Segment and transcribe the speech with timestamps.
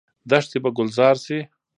[0.29, 1.39] دښتې به ګلزار شي.